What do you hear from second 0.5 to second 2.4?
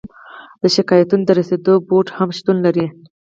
د شکایاتو ته د رسیدو بورد هم